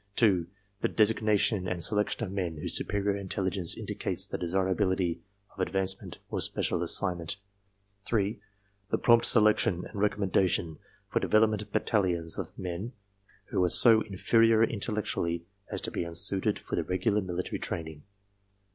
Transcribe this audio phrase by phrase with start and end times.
[0.15, 0.47] 2.
[0.79, 5.21] The designation and selection of men whose superior in telligence indicates the desirability
[5.53, 7.37] of advancement or special assignment.
[8.05, 8.41] 3.
[8.89, 12.93] The prompt selection and recommendation for develop ment battalions of men
[13.51, 18.01] who are so inferior intellectually as to be unsuited for regular military training.